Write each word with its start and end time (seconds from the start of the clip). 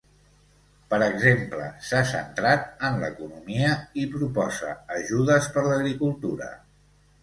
Per 0.93 0.99
exemple, 1.07 1.67
s'ha 1.91 2.01
centrat 2.13 2.67
en 2.89 2.99
l'economia 3.05 3.77
i 4.01 4.09
proposa 4.17 4.77
ajudes 5.01 5.55
per 5.57 5.69
l'agricultura. 5.73 6.55